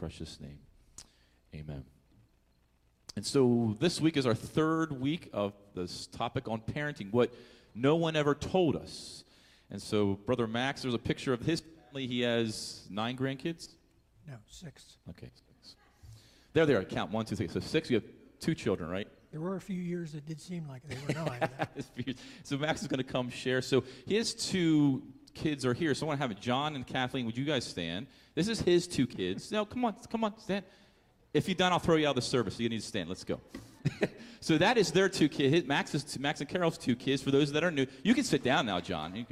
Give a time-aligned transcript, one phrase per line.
[0.00, 0.58] precious name.
[1.54, 1.84] Amen.
[3.16, 7.34] And so this week is our third week of this topic on parenting, what
[7.74, 9.24] no one ever told us.
[9.70, 12.06] And so, Brother Max, there's a picture of his family.
[12.06, 13.68] He has nine grandkids?
[14.26, 14.96] No, six.
[15.10, 15.30] Okay.
[15.34, 15.76] Six.
[16.54, 16.84] There they are.
[16.84, 17.48] Count one, two, three.
[17.48, 18.04] So six, you have
[18.40, 19.06] two children, right?
[19.32, 22.14] There were a few years that did seem like they were nine.
[22.42, 23.60] so Max is going to come share.
[23.60, 25.02] So his two
[25.34, 25.94] kids are here.
[25.94, 26.40] So I want to have.
[26.40, 28.06] John and Kathleen, would you guys stand?
[28.34, 29.50] This is his two kids.
[29.50, 30.64] No, come on, come on, stand.
[31.32, 32.56] If you're done, I'll throw you out of the service.
[32.56, 33.08] So you need to stand.
[33.08, 33.40] Let's go.
[34.40, 35.66] so that is their two kids.
[35.66, 37.22] Max is Max and Carol's two kids.
[37.22, 39.26] For those that are new, you can sit down now, John.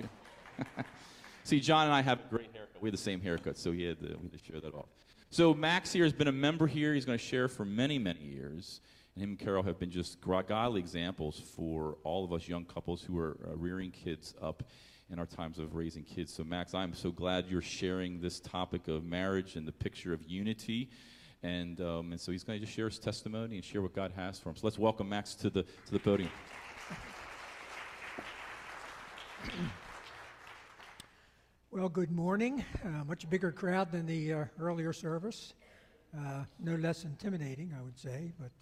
[1.44, 2.82] See, John and I have a great haircut.
[2.82, 4.88] We have the same haircut, so had to, we had to share that off.
[5.30, 6.94] So Max here has been a member here.
[6.94, 8.80] He's going to share for many, many years.
[9.14, 13.02] And him and Carol have been just godly examples for all of us young couples
[13.02, 14.62] who are uh, rearing kids up
[15.10, 16.32] in our times of raising kids.
[16.32, 20.22] So, Max, I'm so glad you're sharing this topic of marriage and the picture of
[20.24, 20.90] unity.
[21.42, 24.12] And, um, and so he's going to just share his testimony and share what God
[24.16, 24.56] has for him.
[24.56, 26.30] So let's welcome Max to the, to the podium.
[31.70, 32.64] Well, good morning.
[32.82, 35.52] Uh, much bigger crowd than the uh, earlier service.
[36.16, 38.32] Uh, no less intimidating, I would say.
[38.40, 38.52] But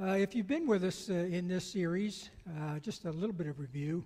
[0.00, 2.30] uh, uh, if you've been with us uh, in this series,
[2.80, 4.04] just a little bit of review.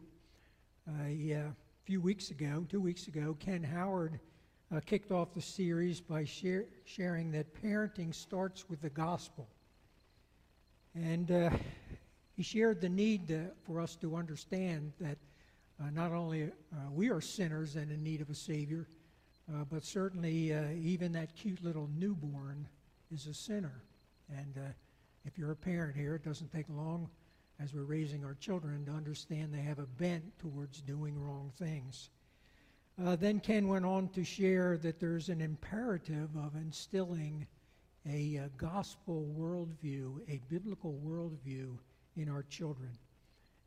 [0.89, 1.53] A
[1.84, 4.19] few weeks ago, two weeks ago, Ken Howard
[4.86, 9.48] kicked off the series by share, sharing that parenting starts with the gospel.
[10.94, 11.53] And
[12.36, 15.19] he shared the need for us to understand that
[15.81, 16.50] uh, not only uh,
[16.92, 18.89] we are sinners and in need of a Savior,
[19.53, 22.66] uh, but certainly uh, even that cute little newborn
[23.12, 23.83] is a sinner.
[24.28, 24.69] And uh,
[25.25, 27.09] if you're a parent here, it doesn't take long
[27.62, 32.10] as we're raising our children to understand they have a bent towards doing wrong things.
[33.04, 37.46] Uh, then Ken went on to share that there's an imperative of instilling
[38.06, 41.76] a gospel worldview, a biblical worldview
[42.16, 42.90] in our children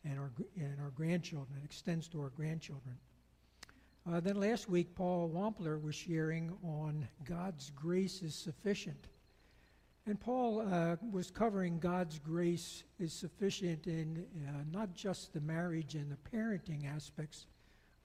[0.04, 1.60] and our, and our grandchildren.
[1.62, 2.98] It extends to our grandchildren.
[4.12, 9.08] Uh, then last week, Paul Wampler was sharing on God's grace is sufficient.
[10.08, 15.94] And Paul uh, was covering God's grace is sufficient in uh, not just the marriage
[15.94, 17.46] and the parenting aspects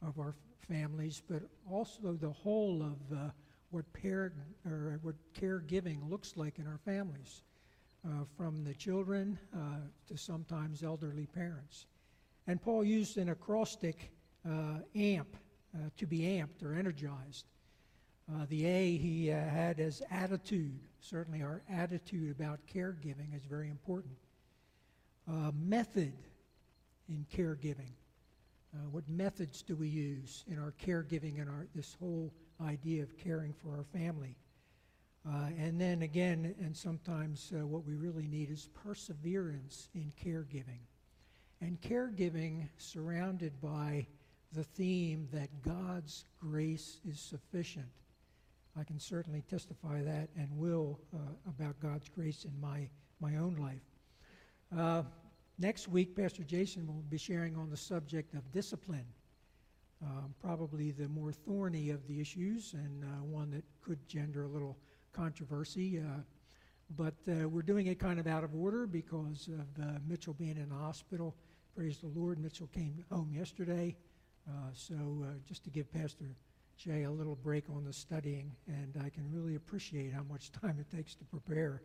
[0.06, 0.34] of our
[0.68, 3.30] families, but also the whole of uh,
[3.70, 4.34] what parent
[4.66, 7.42] or what caregiving looks like in our families
[8.06, 9.58] uh, from the children uh,
[10.06, 11.86] to sometimes elderly parents.
[12.46, 14.12] And Paul used an acrostic
[14.48, 15.36] uh, amp
[15.98, 17.44] to be amped or energized.
[18.32, 20.78] Uh, the A he uh, had as attitude.
[21.00, 24.16] Certainly, our attitude about caregiving is very important.
[25.54, 26.12] method
[27.08, 27.92] in caregiving.
[28.90, 33.52] what methods do we use in our caregiving and our, this whole idea of caring
[33.52, 34.36] for our family?
[35.28, 40.78] Uh, and then again, and sometimes uh, what we really need is perseverance in caregiving.
[41.60, 44.06] And caregiving surrounded by
[44.52, 47.88] the theme that God's grace is sufficient.
[48.78, 52.88] I can certainly testify that and will uh, about God's grace in my,
[53.20, 53.80] my own life.
[54.76, 55.02] Uh,
[55.58, 59.06] next week, Pastor Jason will be sharing on the subject of discipline.
[60.02, 64.48] Um, probably the more thorny of the issues and uh, one that could gender a
[64.48, 64.76] little
[65.14, 65.98] controversy.
[65.98, 66.20] Uh,
[66.96, 70.58] but uh, we're doing it kind of out of order because of uh, Mitchell being
[70.58, 71.34] in the hospital.
[71.74, 72.38] Praise the Lord.
[72.38, 73.96] Mitchell came home yesterday.
[74.74, 74.94] So
[75.48, 76.36] just to give Pastor
[76.76, 80.78] Jay a little break on the studying, and I can really appreciate how much time
[80.78, 81.82] it takes to prepare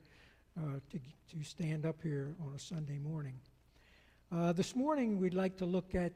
[0.57, 3.39] uh, to, to stand up here on a Sunday morning.
[4.53, 6.13] this morning, we'd like to look at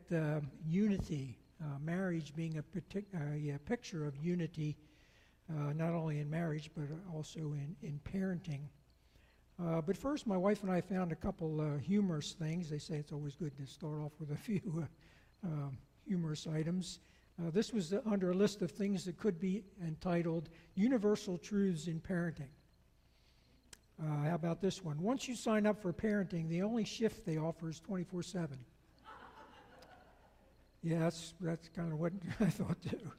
[0.66, 1.38] unity,
[1.81, 4.75] marriage being a, partic- a picture of unity
[5.50, 8.62] uh, not only in marriage, but also in, in parenting.
[9.63, 12.69] Uh, but first, my wife and I found a couple uh, humorous things.
[12.69, 17.00] They say it's always good to start off with a few uh, um, humorous items.
[17.40, 22.00] Uh, this was under a list of things that could be entitled Universal Truths in
[22.00, 22.47] Parenting.
[24.01, 25.01] Uh, how about this one?
[25.01, 28.57] Once you sign up for parenting, the only shift they offer is 24 7.
[30.83, 33.12] Yeah, that's, that's kind of what I thought too.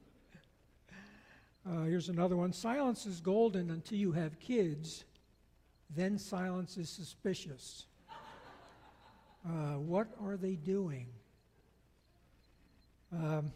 [1.68, 5.04] Uh, here's another one Silence is golden until you have kids,
[5.90, 7.86] then silence is suspicious.
[9.44, 11.06] Uh, what are they doing?
[13.12, 13.52] Um,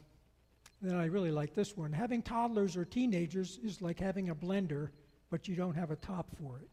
[0.82, 1.92] then I really like this one.
[1.92, 4.90] Having toddlers or teenagers is like having a blender,
[5.30, 6.68] but you don't have a top for it.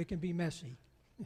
[0.00, 0.76] It can be messy.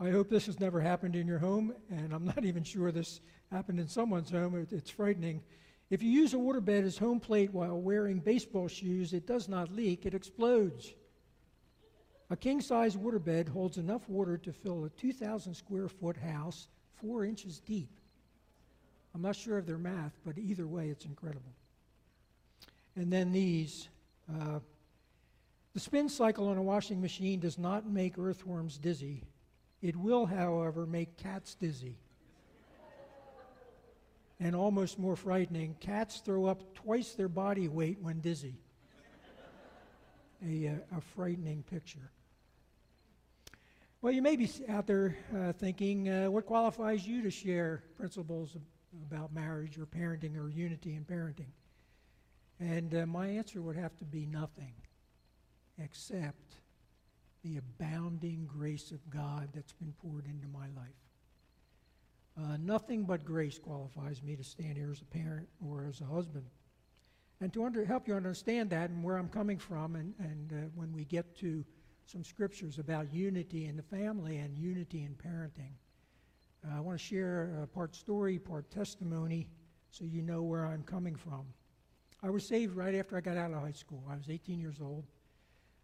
[0.00, 3.20] I hope this has never happened in your home, and I'm not even sure this
[3.50, 4.54] happened in someone's home.
[4.56, 5.42] It, it's frightening
[5.88, 9.72] If you use a waterbed as home plate while wearing baseball shoes, it does not
[9.72, 10.92] leak, it explodes.
[12.28, 16.68] A king size waterbed holds enough water to fill a 2,000 square foot house
[17.00, 17.99] four inches deep.
[19.14, 21.52] I'm not sure of their math, but either way, it's incredible.
[22.96, 23.88] And then these.
[24.28, 24.60] Uh,
[25.72, 29.22] the spin cycle on a washing machine does not make earthworms dizzy.
[29.82, 31.96] It will, however, make cats dizzy.
[34.40, 38.56] and almost more frightening, cats throw up twice their body weight when dizzy.
[40.44, 42.10] a, uh, a frightening picture.
[44.02, 48.56] Well, you may be out there uh, thinking, uh, what qualifies you to share principles
[49.06, 51.52] about marriage or parenting or unity in parenting?
[52.58, 54.74] And uh, my answer would have to be nothing
[55.78, 56.56] except
[57.42, 60.94] the abounding grace of God that's been poured into my life.
[62.38, 66.04] Uh, nothing but grace qualifies me to stand here as a parent or as a
[66.04, 66.44] husband.
[67.40, 70.68] And to under, help you understand that and where I'm coming from, and, and uh,
[70.74, 71.64] when we get to
[72.04, 75.72] some scriptures about unity in the family and unity in parenting,
[76.68, 79.48] I want to share part story, part testimony,
[79.90, 81.46] so you know where I'm coming from.
[82.22, 84.02] I was saved right after I got out of high school.
[84.10, 85.04] I was 18 years old.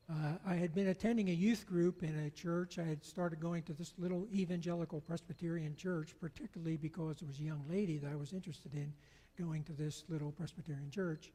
[0.08, 2.78] Uh, I had been attending a youth group in a church.
[2.78, 7.42] I had started going to this little evangelical Presbyterian church, particularly because there was a
[7.42, 8.92] young lady that I was interested in
[9.36, 11.32] going to this little Presbyterian church.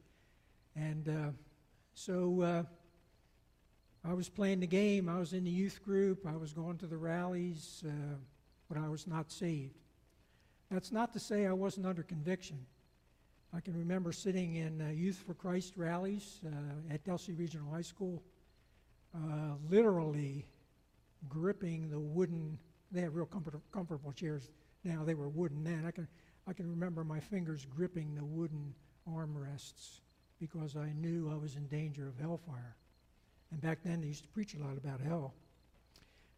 [0.75, 1.31] And uh,
[1.95, 2.63] so uh,
[4.07, 5.09] I was playing the game.
[5.09, 6.25] I was in the youth group.
[6.25, 8.15] I was going to the rallies, uh,
[8.71, 9.75] but I was not saved.
[10.69, 12.65] That's not to say I wasn't under conviction.
[13.53, 17.81] I can remember sitting in uh, Youth for Christ rallies uh, at Delsea Regional High
[17.81, 18.23] School
[19.13, 20.45] uh, literally
[21.27, 22.57] gripping the wooden.
[22.93, 24.49] They have real comfort, comfortable chairs
[24.85, 25.03] now.
[25.03, 25.83] They were wooden then.
[25.85, 26.07] I can
[26.47, 28.73] I can remember my fingers gripping the wooden
[29.07, 29.99] armrests
[30.39, 32.77] because I knew I was in danger of hellfire.
[33.51, 35.33] And back then they used to preach a lot about hell.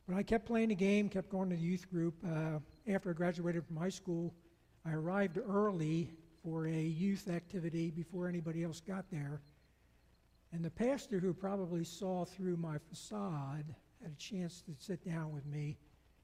[0.07, 2.15] But I kept playing the game, kept going to the youth group.
[2.25, 2.59] Uh,
[2.91, 4.33] after I graduated from high school,
[4.85, 6.11] I arrived early
[6.43, 9.41] for a youth activity before anybody else got there.
[10.51, 15.31] And the pastor, who probably saw through my facade, had a chance to sit down
[15.31, 15.77] with me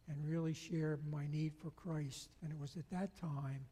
[0.09, 2.29] and really share my need for Christ.
[2.43, 3.65] And it was at that time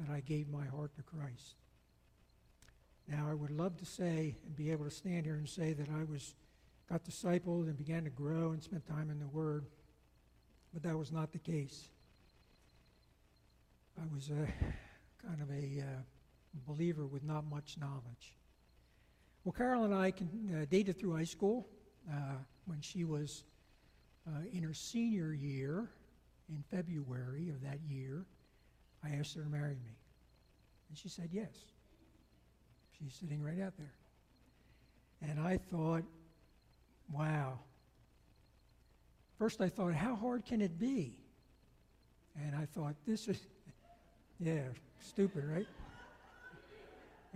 [0.00, 1.56] that I gave my heart to Christ.
[3.06, 5.88] Now, I would love to say and be able to stand here and say that
[5.90, 6.34] I was
[6.90, 9.66] got discipled and began to grow and spent time in the Word,
[10.72, 11.88] but that was not the case.
[14.00, 14.46] I was a
[15.26, 16.00] kind of a uh,
[16.66, 18.36] believer with not much knowledge.
[19.44, 20.28] Well, Carol and I can,
[20.62, 21.68] uh, dated through high school.
[22.10, 22.36] Uh,
[22.66, 23.44] when she was
[24.26, 25.90] uh, in her senior year,
[26.48, 28.26] in February of that year,
[29.02, 29.96] I asked her to marry me.
[30.88, 31.54] And she said yes.
[32.98, 33.94] She's sitting right out there.
[35.22, 36.04] And I thought,
[37.12, 37.58] wow.
[39.38, 41.18] First, I thought, how hard can it be?
[42.36, 43.46] And I thought, this is,
[44.40, 44.62] yeah,
[45.00, 45.66] stupid, right?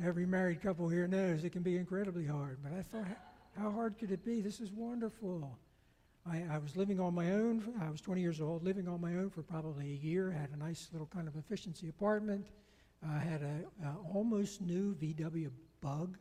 [0.05, 2.59] Every married couple here knows it can be incredibly hard.
[2.63, 3.07] But I thought,
[3.59, 4.41] how hard could it be?
[4.41, 5.59] This is wonderful.
[6.25, 7.75] I, I, was living on my own.
[7.81, 10.31] I was 20 years old, living on my own for probably a year.
[10.31, 12.47] Had a nice little kind of efficiency apartment.
[13.07, 15.51] I had a, a, almost new VW
[15.81, 16.17] Bug.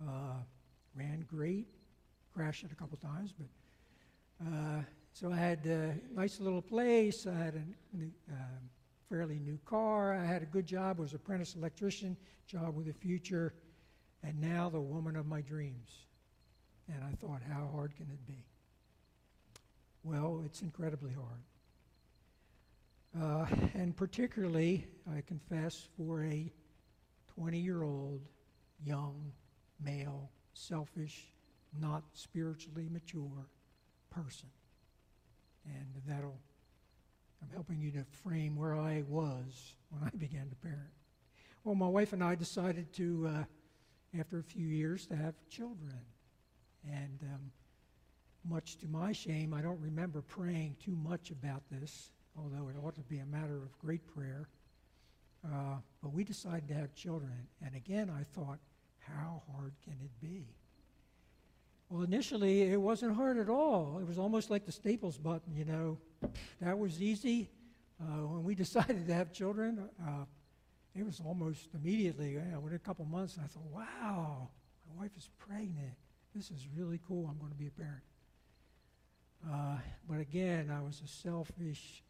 [0.00, 0.34] Uh,
[0.94, 1.68] ran great.
[2.36, 3.46] Crashed it a couple times, but
[4.46, 4.82] uh,
[5.14, 7.26] so I had a nice little place.
[7.26, 7.62] I had a,
[8.30, 8.36] uh,
[9.08, 10.12] fairly new car.
[10.14, 12.14] I had a good job, was apprentice electrician,
[12.46, 13.54] job with a future,
[14.22, 16.04] and now the woman of my dreams.
[16.92, 18.44] And I thought, how hard can it be?
[20.04, 21.40] Well, it's incredibly hard.
[23.18, 26.52] Uh, and particularly, I confess, for a
[27.34, 28.20] 20 year old,
[28.84, 29.32] young,
[29.82, 31.32] male, selfish,
[31.80, 33.48] not spiritually mature
[34.10, 34.48] person.
[35.64, 36.38] And that'll
[37.42, 40.90] I'm helping you to frame where I was when I began to parent.
[41.64, 46.00] Well, my wife and I decided to, uh, after a few years, to have children.
[46.84, 47.50] And um,
[48.44, 52.94] much to my shame, I don't remember praying too much about this, although it ought
[52.94, 54.48] to be a matter of great prayer.
[55.44, 57.48] Uh, but we decided to have children.
[57.64, 58.58] And again, I thought,
[59.00, 60.46] how hard can it be?
[61.88, 63.98] Well, initially, it wasn't hard at all.
[64.00, 65.98] It was almost like the Staples button, you know.
[66.60, 67.48] That was easy.
[68.00, 70.24] Uh, when we decided to have children, uh,
[70.96, 74.48] it was almost immediately, you know, within a couple months, I thought, wow,
[74.88, 75.94] my wife is pregnant.
[76.34, 77.28] This is really cool.
[77.30, 78.02] I'm going to be a parent.
[79.48, 79.78] Uh,
[80.08, 82.02] but again, I was a selfish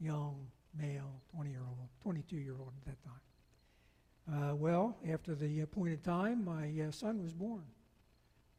[0.00, 0.46] young
[0.78, 4.50] male, 20 year old, 22 year old at that time.
[4.50, 7.62] Uh, well, after the appointed time, my uh, son was born.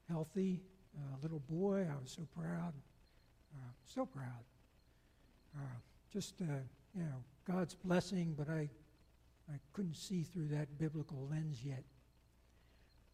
[0.09, 0.61] Healthy,
[0.97, 1.87] uh, little boy.
[1.89, 2.73] I was so proud.
[3.53, 4.43] Uh, so proud.
[5.55, 5.61] Uh,
[6.11, 6.45] just, uh,
[6.95, 8.69] you know, God's blessing, but I,
[9.49, 11.83] I couldn't see through that biblical lens yet.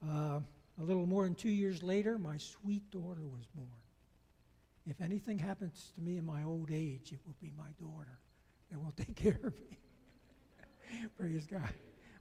[0.08, 0.40] Uh,
[0.80, 3.70] a little more than two years later, my sweet daughter was born.
[4.86, 8.20] If anything happens to me in my old age, it will be my daughter
[8.72, 9.78] that will take care of me.
[11.18, 11.70] Praise God.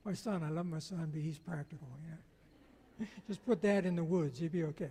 [0.05, 1.89] My son, I love my son, but he's practical.
[2.05, 2.17] Yeah.
[3.27, 4.91] Just put that in the woods, you'll be okay.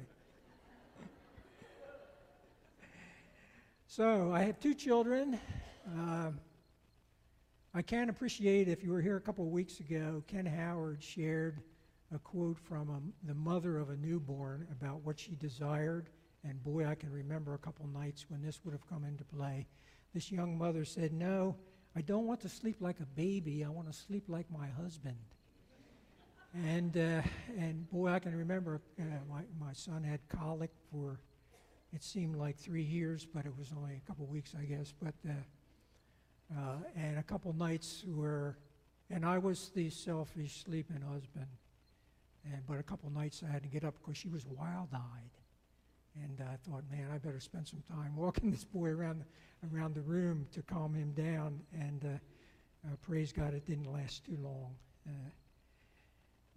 [3.88, 5.40] so I have two children.
[5.98, 6.32] Uh,
[7.74, 11.62] I can appreciate, if you were here a couple of weeks ago, Ken Howard shared
[12.14, 16.10] a quote from a, the mother of a newborn about what she desired.
[16.44, 19.68] And boy, I can remember a couple nights when this would have come into play.
[20.14, 21.56] This young mother said, No,
[21.96, 23.64] I don't want to sleep like a baby.
[23.64, 25.16] I want to sleep like my husband.
[26.54, 27.22] And, uh,
[27.58, 31.20] and boy, I can remember uh, my, my son had colic for,
[31.94, 34.94] it seemed like three years, but it was only a couple weeks, I guess.
[35.02, 35.34] But, uh,
[36.58, 38.58] uh, and a couple nights where,
[39.10, 41.48] and I was the selfish sleeping husband.
[42.44, 45.32] And, but a couple nights I had to get up because she was wild eyed.
[46.16, 49.24] And I thought, man, I better spend some time walking this boy around,
[49.72, 51.62] around the room to calm him down.
[51.74, 54.76] And uh, uh, praise God, it didn't last too long.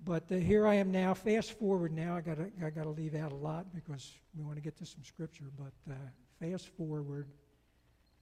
[0.04, 1.14] Uh, but uh, here I am now.
[1.14, 2.16] Fast forward now.
[2.16, 4.86] I got I got to leave out a lot because we want to get to
[4.86, 5.50] some scripture.
[5.56, 5.96] But uh,
[6.40, 7.28] fast forward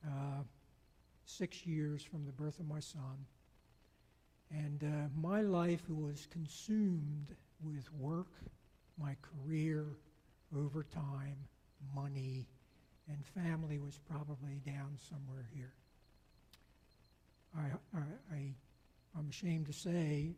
[0.06, 0.42] uh,
[1.24, 3.26] six years from the birth of my son,
[4.50, 4.84] and
[5.16, 8.32] my life was consumed with work,
[8.98, 9.86] my career,
[10.56, 11.36] overtime,
[11.94, 12.46] money,
[13.08, 15.72] and family was probably down somewhere here.
[17.56, 18.54] I, I, I,
[19.16, 20.34] I'm ashamed to say,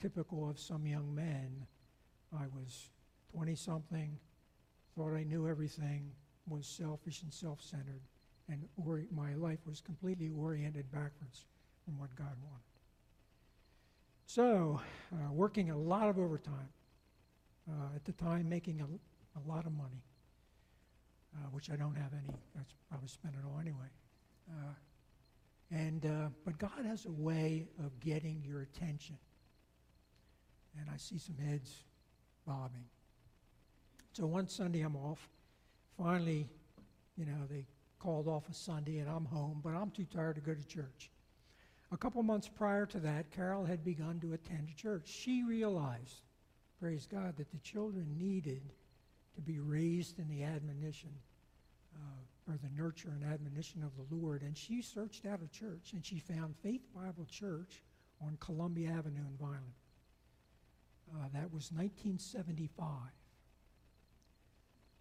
[0.00, 1.66] typical of some young men,
[2.32, 2.90] I was
[3.32, 4.18] 20 something,
[4.96, 6.10] thought I knew everything,
[6.48, 8.02] was selfish and self centered,
[8.48, 8.68] and
[9.10, 11.46] my life was completely oriented backwards
[11.84, 12.62] from what God wanted.
[14.26, 14.80] So,
[15.12, 16.68] uh, working a lot of overtime,
[17.68, 18.84] uh, at the time making a,
[19.38, 20.02] a lot of money,
[21.34, 22.34] uh, which I don't have any.
[22.88, 23.88] Probably spent it all anyway.
[24.50, 24.72] Uh,
[25.72, 29.16] and uh, but God has a way of getting your attention.
[30.80, 31.84] And I see some heads
[32.46, 32.84] bobbing.
[34.12, 35.28] So one Sunday I'm off.
[35.98, 36.48] Finally,
[37.16, 37.66] you know, they
[37.98, 41.10] called off a Sunday and I'm home, but I'm too tired to go to church.
[41.92, 45.08] A couple months prior to that, Carol had begun to attend church.
[45.08, 46.22] She realized,
[46.80, 48.62] praise God, that the children needed
[49.36, 51.10] to be raised in the admonition
[51.94, 54.42] uh, or the nurture and admonition of the Lord.
[54.42, 57.82] And she searched out a church and she found Faith Bible Church
[58.20, 59.72] on Columbia Avenue in Vineland.
[61.14, 62.86] Uh, that was 1975.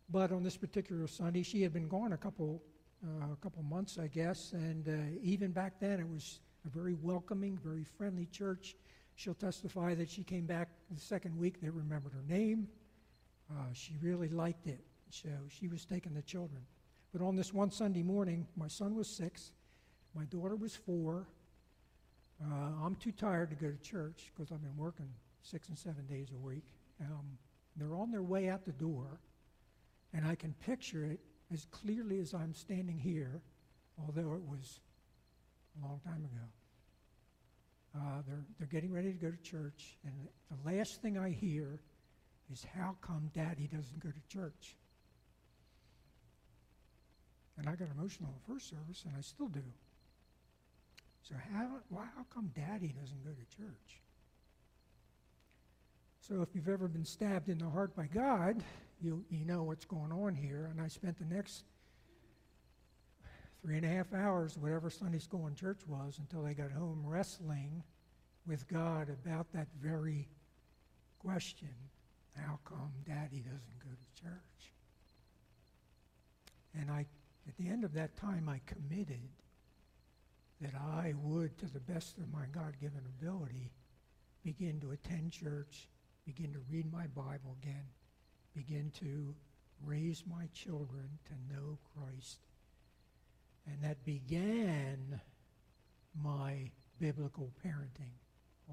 [0.09, 2.61] But on this particular Sunday, she had been gone a couple,
[3.03, 6.93] uh, a couple months, I guess, and uh, even back then it was a very
[6.93, 8.75] welcoming, very friendly church.
[9.15, 11.59] She'll testify that she came back the second week.
[11.61, 12.67] They remembered her name.
[13.49, 16.61] Uh, she really liked it, so she was taking the children.
[17.11, 19.51] But on this one Sunday morning, my son was six,
[20.13, 21.27] my daughter was four.
[22.43, 25.07] Uh, I'm too tired to go to church because I've been working
[25.45, 26.63] six and seven days a week.
[27.01, 27.37] Um,
[27.75, 29.19] they're on their way out the door,
[30.13, 31.19] and I can picture it
[31.53, 33.41] as clearly as I'm standing here,
[33.99, 34.79] although it was
[35.77, 36.45] a long time ago.
[37.95, 40.13] Uh, they're, they're getting ready to go to church, and
[40.49, 41.79] the last thing I hear
[42.51, 44.75] is how come daddy doesn't go to church?
[47.57, 49.63] And I got emotional in the first service, and I still do.
[51.23, 54.01] So how, why, how come daddy doesn't go to church?
[56.27, 58.63] So if you've ever been stabbed in the heart by God,
[58.99, 60.69] you, you know what's going on here.
[60.71, 61.65] And I spent the next
[63.61, 67.03] three and a half hours, whatever Sunday school and church was, until I got home
[67.05, 67.83] wrestling
[68.47, 70.27] with God about that very
[71.19, 71.69] question
[72.33, 74.73] how come daddy doesn't go to church?
[76.73, 77.05] And I,
[77.47, 79.29] at the end of that time, I committed
[80.59, 83.69] that I would, to the best of my God given ability,
[84.43, 85.87] begin to attend church,
[86.25, 87.85] begin to read my Bible again,
[88.53, 89.35] begin to
[89.83, 92.39] raise my children to know Christ.
[93.67, 95.19] And that began
[96.21, 98.13] my biblical parenting,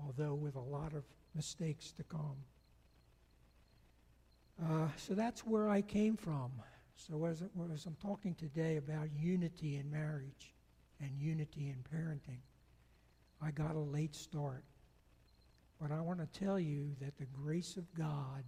[0.05, 1.05] although with a lot of
[1.35, 2.37] mistakes to come.
[4.63, 6.53] Uh, so that's where I came from.
[6.95, 7.43] So as,
[7.73, 10.55] as I'm talking today about unity in marriage
[11.01, 12.39] and unity in parenting,
[13.41, 14.65] I got a late start.
[15.83, 18.45] But I want to tell you that the grace of God,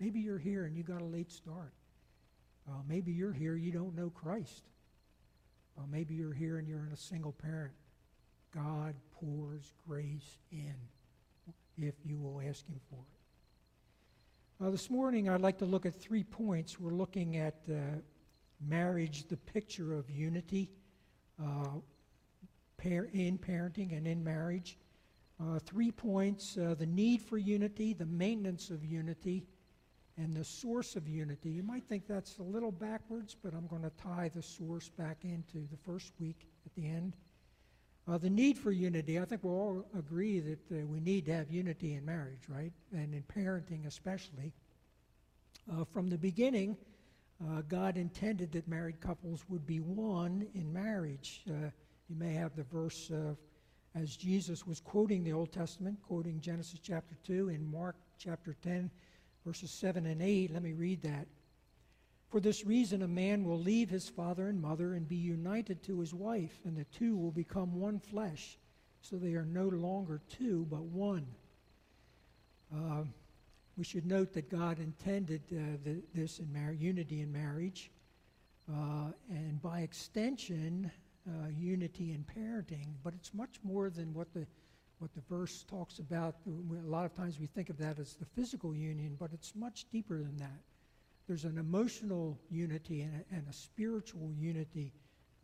[0.00, 1.74] maybe you're here and you got a late start.
[2.66, 4.64] Uh, maybe you're here, you don't know Christ.
[5.76, 7.74] Uh, maybe you're here and you're in a single parent.
[8.54, 10.74] God pours grace in
[11.76, 12.96] if you will ask Him for
[14.60, 14.66] it.
[14.66, 16.80] Uh, this morning, I'd like to look at three points.
[16.80, 17.74] We're looking at uh,
[18.66, 20.70] marriage, the picture of unity
[21.38, 21.68] uh,
[22.82, 24.78] in parenting and in marriage.
[25.40, 29.46] Uh, three points uh, the need for unity, the maintenance of unity,
[30.16, 31.48] and the source of unity.
[31.48, 35.18] You might think that's a little backwards, but I'm going to tie the source back
[35.22, 37.14] into the first week at the end.
[38.08, 41.34] Uh, the need for unity, I think we'll all agree that uh, we need to
[41.34, 42.72] have unity in marriage, right?
[42.92, 44.52] And in parenting especially.
[45.70, 46.76] Uh, from the beginning,
[47.40, 51.42] uh, God intended that married couples would be one in marriage.
[51.46, 53.12] You may have the verse
[54.00, 58.90] as Jesus was quoting the Old Testament, quoting Genesis chapter 2 and Mark chapter 10,
[59.44, 60.52] verses 7 and 8.
[60.52, 61.26] Let me read that.
[62.30, 65.98] For this reason, a man will leave his father and mother and be united to
[66.00, 68.58] his wife, and the two will become one flesh.
[69.00, 71.26] So they are no longer two, but one.
[72.74, 73.04] Uh,
[73.76, 77.90] we should note that God intended uh, the, this in mar- unity in marriage,
[78.70, 80.90] uh, and by extension,
[81.28, 82.86] uh, unity in parenting.
[83.04, 84.46] But it's much more than what the
[84.98, 86.36] what the verse talks about.
[86.46, 89.86] A lot of times we think of that as the physical union, but it's much
[89.92, 90.60] deeper than that.
[91.28, 94.92] There's an emotional unity and a, and a spiritual unity,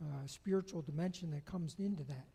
[0.01, 2.27] uh, spiritual dimension that comes into that.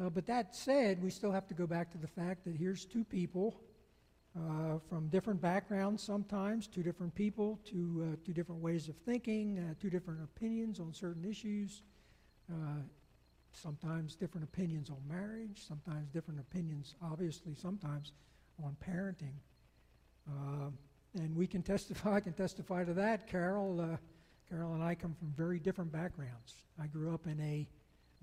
[0.00, 2.84] Uh, but that said, we still have to go back to the fact that here's
[2.84, 3.60] two people
[4.36, 9.58] uh, from different backgrounds sometimes, two different people, two, uh, two different ways of thinking,
[9.58, 11.82] uh, two different opinions on certain issues,
[12.52, 12.82] uh,
[13.52, 18.12] sometimes different opinions on marriage, sometimes different opinions, obviously, sometimes
[18.62, 19.34] on parenting.
[20.28, 20.70] Uh,
[21.14, 23.26] and we can testify, I can testify to that.
[23.26, 23.96] Carol, uh,
[24.48, 26.62] Carol and I come from very different backgrounds.
[26.80, 27.66] I grew up in a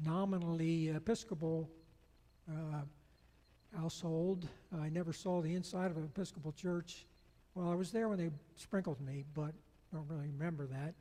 [0.03, 1.69] nominally Episcopal
[2.49, 2.81] uh,
[3.77, 4.47] household.
[4.81, 7.05] I never saw the inside of an Episcopal church.
[7.53, 9.53] Well, I was there when they sprinkled me, but
[9.93, 10.93] I don't really remember that.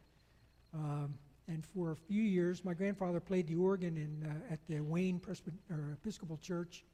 [0.72, 1.14] Um,
[1.46, 5.18] and for a few years, my grandfather played the organ in, uh, at the Wayne
[5.18, 6.84] Presby- Episcopal Church,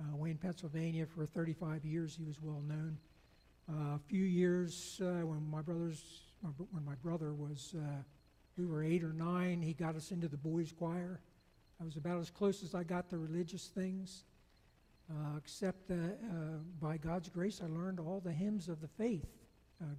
[0.00, 1.04] uh, Wayne, Pennsylvania.
[1.06, 2.98] For 35 years, he was well known.
[3.68, 6.22] Uh, a few years uh, when my brothers,
[6.70, 8.02] when my brother was, uh,
[8.56, 11.20] we were eight or nine, he got us into the boys' choir.
[11.80, 14.24] I was about as close as I got to religious things.
[15.10, 15.90] Uh, except
[16.80, 19.26] by God's grace, I learned all the hymns of the faith,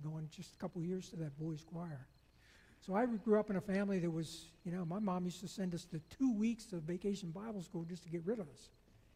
[0.03, 2.05] going just a couple years to that boys' choir.
[2.81, 5.47] So I grew up in a family that was, you know, my mom used to
[5.47, 8.69] send us to two weeks of vacation Bible school just to get rid of us,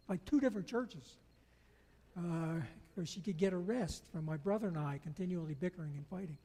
[0.09, 1.17] like two different churches.
[2.17, 2.59] Uh,
[3.05, 6.37] she could get a rest from my brother and I continually bickering and fighting.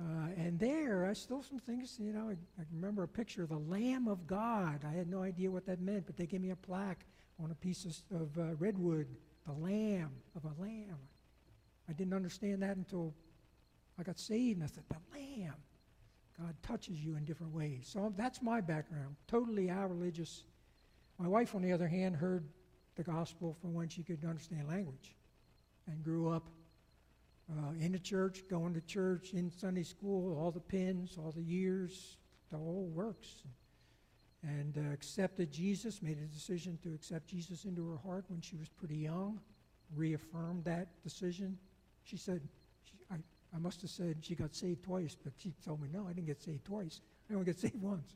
[0.00, 3.50] Uh, and there, I still some things, you know, I, I, remember a picture of
[3.50, 4.80] the Lamb of God.
[4.88, 7.04] I had no idea what that meant, but they gave me a plaque
[7.42, 9.06] on a piece of, of uh, redwood,
[9.46, 10.98] the Lamb of a Lamb.
[11.88, 13.12] I didn't understand that until
[13.98, 15.54] I got saved, and I said, the Lamb.
[16.42, 17.88] God touches you in different ways.
[17.92, 20.44] So that's my background, totally religious.
[21.18, 22.48] My wife, on the other hand, heard
[22.96, 25.14] the gospel from when she could understand language
[25.86, 26.48] and grew up
[27.50, 31.42] uh, in the church, going to church, in Sunday school, all the pins, all the
[31.42, 32.16] years,
[32.50, 33.44] the whole works.
[34.42, 38.56] And uh, accepted Jesus, made a decision to accept Jesus into her heart when she
[38.56, 39.40] was pretty young,
[39.94, 41.56] reaffirmed that decision.
[42.02, 42.40] She said,
[43.54, 46.26] I must have said she got saved twice, but she told me, no, I didn't
[46.26, 47.00] get saved twice.
[47.30, 48.14] I only got saved once.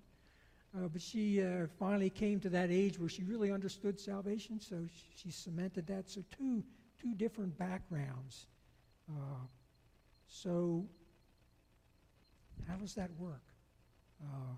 [0.76, 4.76] Uh, but she uh, finally came to that age where she really understood salvation, so
[5.14, 6.08] she, cemented that.
[6.10, 6.62] So, two,
[7.00, 8.46] two different backgrounds.
[9.08, 9.46] Uh,
[10.26, 10.84] so,
[12.68, 13.42] how does that work?
[14.22, 14.54] Uh,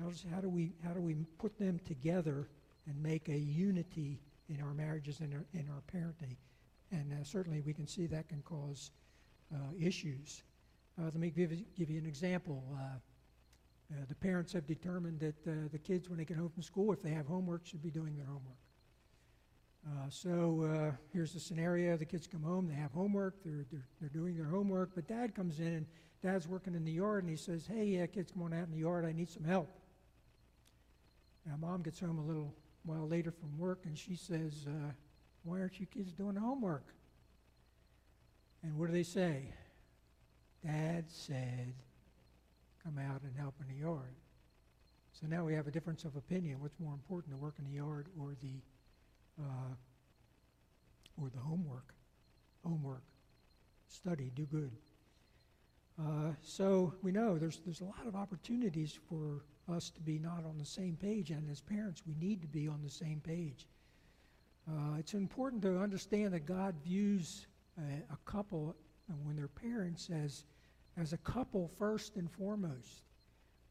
[0.00, 2.48] how, does, how, do we, how do we put them together
[2.86, 6.36] and make a unity in our marriages and our, in our parenting?
[6.90, 8.90] And uh, certainly we can see that can cause
[9.78, 10.42] issues.
[10.98, 12.64] Uh, let me give, give you an example.
[12.74, 12.98] Uh,
[14.08, 17.10] the parents have determined that the kids, when they get home from school, if they
[17.10, 18.58] have homework, should be doing their homework.
[19.86, 23.86] Uh, so uh, here's the scenario: the kids come home, they have homework, they're, they're,
[24.00, 25.86] they're doing their homework, but dad comes in and
[26.22, 28.72] dad's working in the yard and he says, "Hey, uh, kids, come on out in
[28.72, 29.06] the yard.
[29.06, 29.70] I need some help."
[31.46, 34.66] Now, mom gets home a little while later from work and she says,
[35.44, 36.92] "Why aren't you kids doing homework?"
[38.62, 39.52] And what do they say?
[40.64, 41.74] Dad said,
[42.82, 44.14] come out and help in the yard.
[45.12, 46.60] So now we have a difference of opinion.
[46.60, 48.60] What's more important, the work in the yard or the
[49.40, 49.74] uh,
[51.20, 51.94] or the homework.
[52.64, 53.02] Homework.
[53.88, 54.70] Study, do good.
[56.00, 59.42] Uh, so we know there's, there's a lot of opportunities for
[59.74, 62.68] us to be not on the same page, and as parents, we need to be
[62.68, 63.66] on the same page.
[64.68, 67.46] Uh, it's important to understand that God views
[67.78, 68.74] a, a couple,
[69.10, 70.44] uh, when they're parents, as,
[70.96, 73.04] as a couple first and foremost.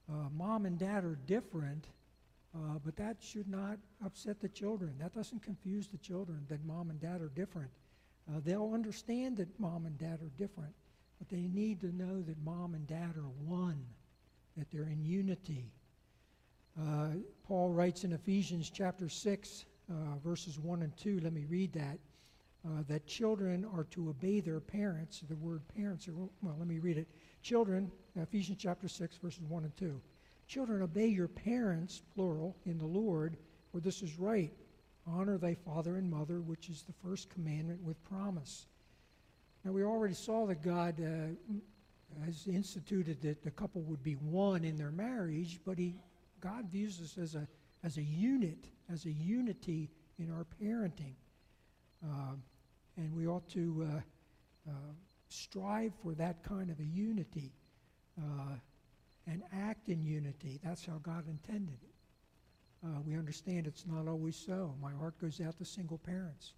[0.09, 1.87] Uh, mom and dad are different,
[2.55, 4.95] uh, but that should not upset the children.
[4.99, 7.71] That doesn't confuse the children that mom and dad are different.
[8.29, 10.73] Uh, they'll understand that mom and dad are different,
[11.19, 13.85] but they need to know that mom and dad are one,
[14.55, 15.71] that they're in unity.
[16.79, 17.09] Uh,
[17.43, 19.93] Paul writes in Ephesians chapter 6, uh,
[20.23, 21.97] verses 1 and 2, let me read that,
[22.67, 25.23] uh, that children are to obey their parents.
[25.27, 27.07] The word parents, are, well, let me read it.
[27.41, 30.01] Children, Ephesians chapter 6, verses 1 and 2.
[30.47, 33.37] Children, obey your parents, plural, in the Lord,
[33.71, 34.51] for this is right.
[35.05, 38.65] Honor thy father and mother, which is the first commandment with promise.
[39.63, 44.63] Now, we already saw that God uh, has instituted that the couple would be one
[44.63, 45.95] in their marriage, but he,
[46.41, 47.47] God views us as a,
[47.83, 51.13] as a unit, as a unity in our parenting.
[52.03, 52.35] Uh,
[52.97, 54.73] and we ought to uh, uh,
[55.29, 57.51] strive for that kind of a unity
[58.19, 58.55] uh,
[59.27, 60.59] and act in unity.
[60.63, 61.93] That's how God intended it.
[62.85, 64.73] Uh, we understand it's not always so.
[64.81, 66.53] My heart goes out to single parents.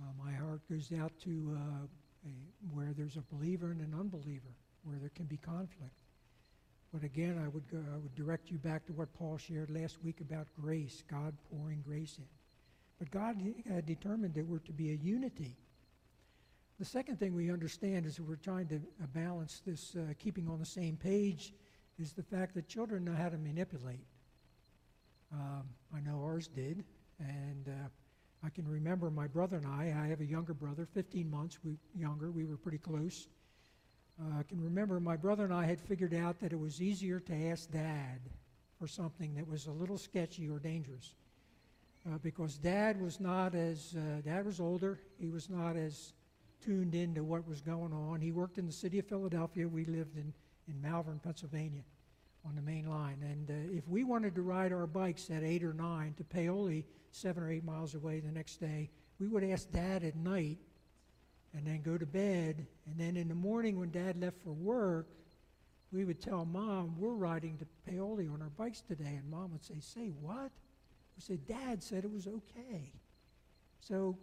[0.00, 2.28] Uh, my heart goes out to a,
[2.72, 4.54] where there's a believer and an unbeliever,
[4.84, 5.94] where there can be conflict.
[6.92, 9.98] But again, I would, go, I would direct you back to what Paul shared last
[10.02, 12.35] week about grace, God pouring grace in.
[12.98, 13.36] But God
[13.68, 15.56] had determined that we're to be a unity.
[16.78, 20.48] The second thing we understand is that we're trying to uh, balance this uh, keeping
[20.48, 21.54] on the same page
[21.98, 24.04] is the fact that children know how to manipulate.
[25.32, 26.84] Um, I know ours did,
[27.18, 27.88] and uh,
[28.44, 29.94] I can remember my brother and I.
[30.04, 32.30] I have a younger brother, 15 months we, younger.
[32.30, 33.28] We were pretty close.
[34.20, 37.20] Uh, I can remember my brother and I had figured out that it was easier
[37.20, 38.20] to ask Dad
[38.78, 41.14] for something that was a little sketchy or dangerous,
[42.06, 45.00] uh, because Dad was not as uh, Dad was older.
[45.18, 46.12] He was not as
[46.64, 48.20] tuned into what was going on.
[48.20, 49.68] He worked in the city of Philadelphia.
[49.68, 50.32] We lived in
[50.68, 51.82] in Malvern, Pennsylvania,
[52.44, 53.18] on the main line.
[53.22, 56.84] And uh, if we wanted to ride our bikes at eight or nine to Paoli,
[57.10, 60.58] seven or eight miles away the next day, we would ask Dad at night
[61.54, 62.66] and then go to bed.
[62.86, 65.08] And then in the morning, when Dad left for work,
[65.92, 69.16] we would tell Mom, we're riding to Paoli on our bikes today.
[69.16, 70.50] And Mom would say, Say what?
[71.18, 72.92] Said, Dad said it was okay.
[73.80, 74.18] So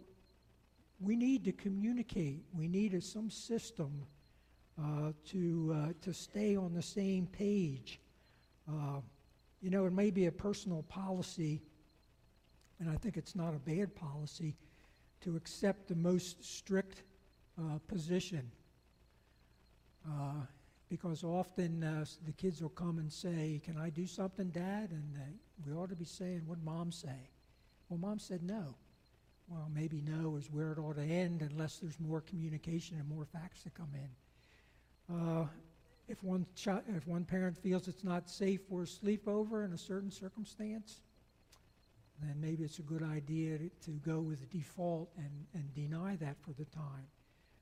[1.00, 2.44] we need to communicate.
[2.56, 4.06] We need a, some system
[4.80, 8.00] uh, to, uh, to stay on the same page.
[8.68, 9.00] Uh,
[9.60, 11.62] you know, it may be a personal policy,
[12.80, 14.56] and I think it's not a bad policy,
[15.22, 17.02] to accept the most strict
[17.58, 18.50] uh, position.
[20.94, 24.90] Uh, because often uh, the kids will come and say, Can I do something, Dad?
[24.90, 27.30] And we ought to be saying, What Mom say?
[27.88, 28.74] Well, Mom said no.
[29.48, 33.24] Well, maybe no is where it ought to end unless there's more communication and more
[33.24, 35.14] facts to come in.
[35.16, 35.46] Uh,
[36.08, 36.46] if one
[36.88, 41.00] if one parent feels it's not safe for a sleepover in a certain circumstance,
[42.22, 46.16] then maybe it's a good idea to, to go with the default and, and deny
[46.16, 47.06] that for the time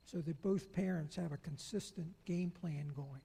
[0.05, 3.21] so that both parents have a consistent game plan going.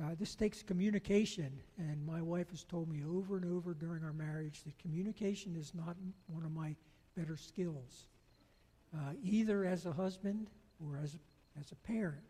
[0.00, 4.12] Uh, this takes communication, and my wife has told me over and over during our
[4.12, 5.96] marriage that communication is not
[6.28, 6.74] one of my
[7.14, 8.06] better skills,
[8.96, 10.48] uh, either as a husband
[10.80, 12.22] or as a, as a parent.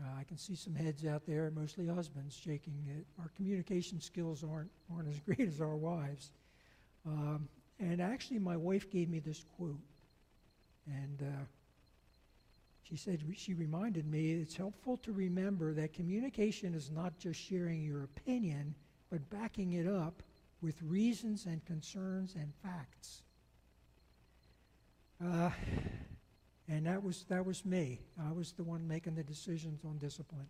[0.00, 4.44] Uh, I can see some heads out there, mostly husbands, shaking that Our communication skills
[4.44, 6.32] aren't, aren't as great as our wives.
[7.06, 7.48] Um,
[7.80, 9.80] and actually, my wife gave me this quote.
[10.86, 11.44] And uh,
[12.88, 17.82] she said, she reminded me it's helpful to remember that communication is not just sharing
[17.82, 18.74] your opinion,
[19.10, 20.22] but backing it up
[20.62, 23.22] with reasons and concerns and facts.
[25.22, 25.50] Uh,
[26.66, 28.00] and that was, that was me.
[28.26, 30.48] I was the one making the decisions on discipline.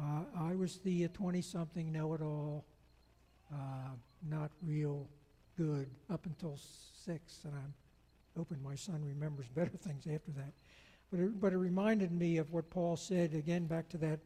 [0.00, 2.64] Uh, I was the 20 something know it all,
[3.52, 3.96] uh,
[4.28, 5.08] not real
[5.56, 6.58] good up until
[7.04, 7.74] six, and I'm
[8.36, 10.52] hoping my son remembers better things after that.
[11.10, 14.20] But it, but it reminded me of what Paul said, again, back to that,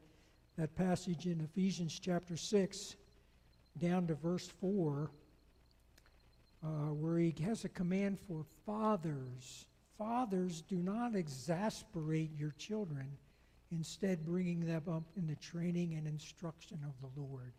[0.59, 2.97] that passage in Ephesians chapter 6,
[3.79, 5.11] down to verse 4,
[6.63, 9.67] uh, where he has a command for fathers
[9.99, 13.07] Fathers, do not exasperate your children,
[13.71, 17.53] instead, bringing them up in the training and instruction of the Lord.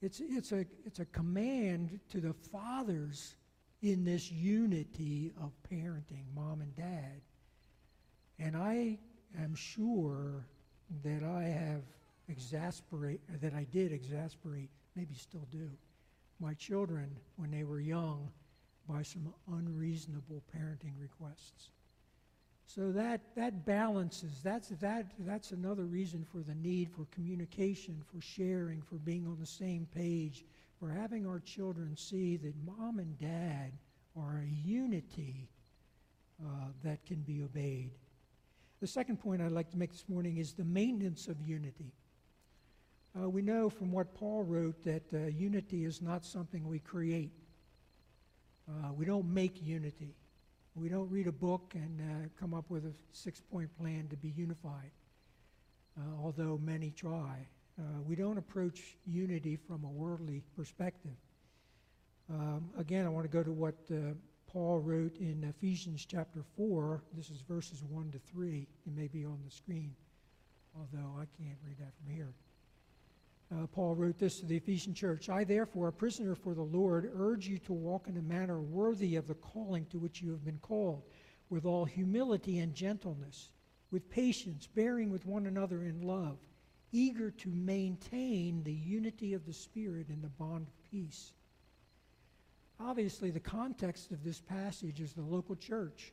[0.00, 3.34] It's, it's, a, it's a command to the fathers
[3.82, 7.20] in this unity of parenting, mom and dad.
[8.38, 8.98] And I
[9.40, 10.46] am sure
[11.02, 11.82] that I have
[12.28, 15.70] exasperate that I did exasperate, maybe still do,
[16.40, 18.30] my children when they were young
[18.88, 21.70] by some unreasonable parenting requests.
[22.66, 28.20] So that, that balances, that's, that, that's another reason for the need for communication, for
[28.20, 30.44] sharing, for being on the same page,
[30.80, 33.72] for having our children see that mom and dad
[34.16, 35.48] are a unity
[36.42, 37.92] uh, that can be obeyed.
[38.84, 41.94] The second point I'd like to make this morning is the maintenance of unity.
[43.18, 47.32] Uh, we know from what Paul wrote that uh, unity is not something we create.
[48.68, 50.14] Uh, we don't make unity.
[50.74, 54.18] We don't read a book and uh, come up with a six point plan to
[54.18, 54.90] be unified,
[55.98, 57.48] uh, although many try.
[57.80, 61.16] Uh, we don't approach unity from a worldly perspective.
[62.28, 63.76] Um, again, I want to go to what
[64.54, 67.02] Paul wrote in Ephesians chapter 4.
[67.16, 68.68] This is verses 1 to 3.
[68.86, 69.96] It may be on the screen,
[70.76, 72.32] although I can't read that from here.
[73.52, 77.10] Uh, Paul wrote this to the Ephesian church I, therefore, a prisoner for the Lord,
[77.16, 80.44] urge you to walk in a manner worthy of the calling to which you have
[80.44, 81.02] been called,
[81.50, 83.50] with all humility and gentleness,
[83.90, 86.38] with patience, bearing with one another in love,
[86.92, 91.32] eager to maintain the unity of the Spirit in the bond of peace.
[92.80, 96.12] Obviously, the context of this passage is the local church.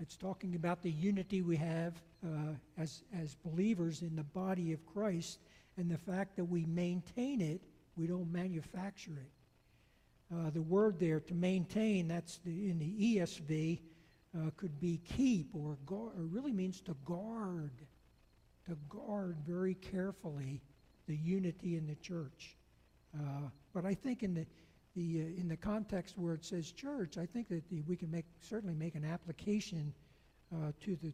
[0.00, 4.84] It's talking about the unity we have uh, as, as believers in the body of
[4.86, 5.38] Christ
[5.76, 7.60] and the fact that we maintain it,
[7.96, 10.34] we don't manufacture it.
[10.34, 13.80] Uh, the word there to maintain, that's the, in the ESV,
[14.36, 17.72] uh, could be keep or, guard, or really means to guard,
[18.68, 20.62] to guard very carefully
[21.08, 22.56] the unity in the church.
[23.14, 24.46] Uh, but I think in the,
[24.96, 28.10] the, uh, in the context where it says church, I think that the, we can
[28.10, 29.92] make, certainly make an application
[30.52, 31.12] uh, to, the,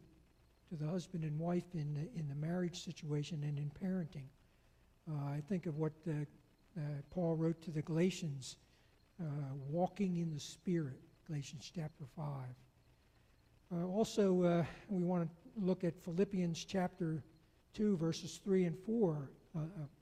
[0.69, 4.25] to the husband and wife in the, in the marriage situation and in parenting.
[5.09, 8.57] Uh, I think of what uh, uh, Paul wrote to the Galatians,
[9.69, 12.25] walking in the Spirit, Galatians chapter 5.
[13.85, 17.23] also, we want to look at Philippians chapter
[17.73, 19.31] 2, verses 3 and 4.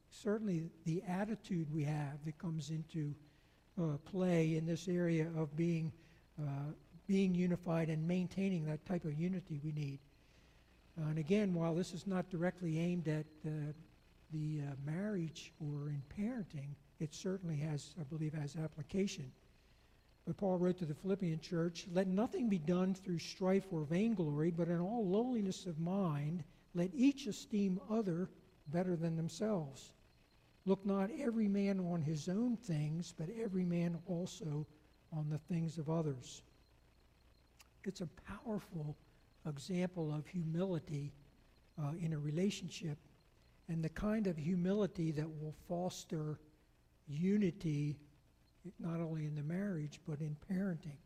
[0.10, 3.16] certainly, the attitude we have that comes into
[3.82, 5.92] uh, play in this area of being,
[6.42, 6.72] uh,
[7.08, 10.00] being unified and maintaining that type of unity we need.
[11.00, 16.02] Uh, and again, while this is not directly aimed at the uh, marriage or in
[16.18, 19.32] parenting, it certainly has, I believe, has application.
[20.26, 24.52] But Paul wrote to the Philippian church, Let nothing be done through strife or vainglory,
[24.52, 28.30] but in all lowliness of mind, let each esteem other
[28.72, 29.92] better than themselves.
[30.66, 34.66] Look not every man on his own things, but every man also
[35.14, 36.42] on the things of others.
[37.84, 38.10] It's a
[38.44, 38.98] powerful
[39.48, 41.14] example of humility
[41.82, 42.98] uh, in a relationship
[43.68, 46.40] and the kind of humility that will foster
[47.08, 47.98] unity
[48.80, 50.98] not only in the marriage but in parenting.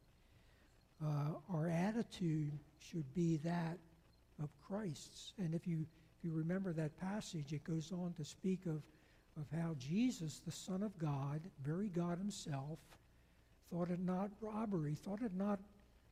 [1.03, 3.77] Uh, our attitude should be that
[4.41, 5.33] of Christ's.
[5.37, 5.85] And if you
[6.17, 8.81] if you remember that passage, it goes on to speak of
[9.39, 12.79] of how Jesus, the Son of God, very God Himself,
[13.71, 15.59] thought it not robbery, thought it not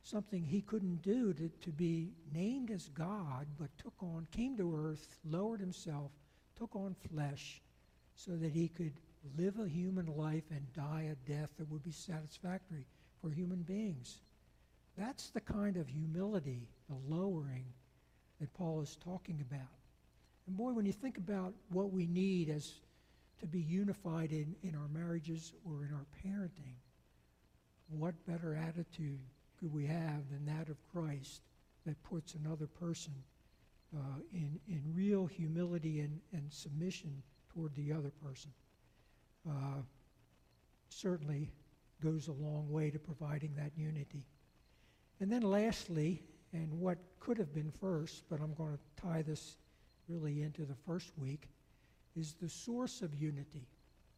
[0.07, 4.75] something he couldn't do to, to be named as God, but took on, came to
[4.75, 6.11] earth, lowered himself,
[6.57, 7.61] took on flesh
[8.15, 8.93] so that he could
[9.37, 12.85] live a human life and die a death that would be satisfactory
[13.21, 14.19] for human beings.
[14.97, 17.65] That's the kind of humility, the lowering
[18.39, 19.67] that Paul is talking about.
[20.47, 22.75] And boy, when you think about what we need as
[23.39, 26.75] to be unified in, in our marriages or in our parenting,
[27.89, 29.19] what better attitude
[29.59, 31.41] could we have than that of Christ
[31.85, 33.13] that puts another person
[33.95, 37.21] uh, in, in real humility and, and submission
[37.53, 38.51] toward the other person
[39.49, 39.81] uh,
[40.89, 41.49] certainly
[42.03, 44.25] goes a long way to providing that unity.
[45.19, 46.21] And then lastly,
[46.53, 49.57] and what could have been first, but I'm going to tie this
[50.07, 51.47] really into the first week,
[52.17, 53.67] is the source of unity.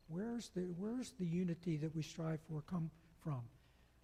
[0.08, 2.90] Where's the, where's the unity that we strive for come
[3.24, 3.42] from?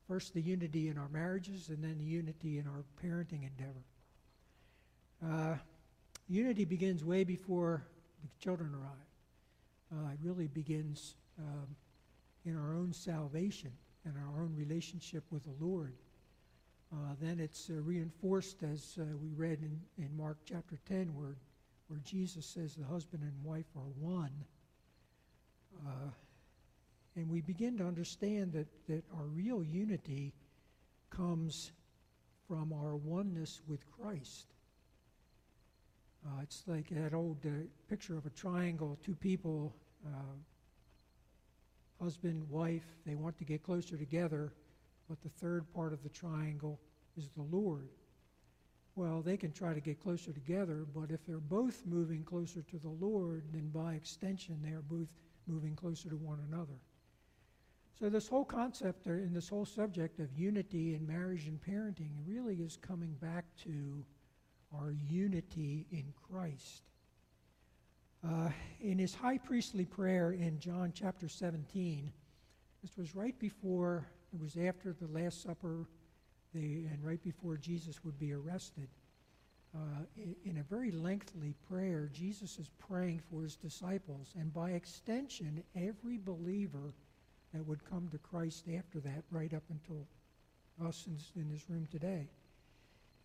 [0.08, 3.84] First, the unity in our marriages, and then the unity in our parenting endeavor.
[5.25, 5.55] Uh,
[6.27, 7.84] unity begins way before
[8.21, 9.05] the children arrive.
[9.91, 11.75] Uh, it really begins um,
[12.45, 13.71] in our own salvation
[14.05, 15.93] and our own relationship with the Lord.
[16.93, 21.36] Uh, then it's uh, reinforced as uh, we read in, in Mark chapter 10, where,
[21.88, 24.45] where Jesus says the husband and wife are one.
[25.86, 26.12] Uh,
[27.17, 30.34] And we begin to understand that, that our real unity
[31.10, 31.71] comes
[32.48, 34.48] from our oneness with Christ.
[36.26, 37.50] Uh, it's like that old uh,
[37.88, 39.74] picture of a triangle, two people,
[40.06, 40.36] uh,
[42.02, 44.52] husband, wife, they want to get closer together,
[45.08, 46.80] but the third part of the triangle
[47.15, 47.88] is the Lord.
[48.95, 52.77] Well, they can try to get closer together, but if they're both moving closer to
[52.77, 55.10] the Lord, then by extension, they are both
[55.47, 56.79] moving closer to one another.
[57.99, 62.55] So, this whole concept and this whole subject of unity in marriage and parenting really
[62.55, 64.05] is coming back to
[64.73, 66.84] our unity in Christ.
[68.23, 68.49] Uh,
[68.81, 72.12] in his high priestly prayer in John chapter 17,
[72.81, 75.88] this was right before, it was after the Last Supper,
[76.55, 78.87] the, and right before Jesus would be arrested.
[79.75, 84.71] Uh, in, in a very lengthy prayer, Jesus is praying for his disciples, and by
[84.71, 86.93] extension, every believer
[87.53, 90.07] that would come to Christ after that, right up until
[90.87, 92.29] us in, in this room today.